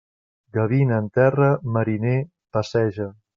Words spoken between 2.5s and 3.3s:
passeja.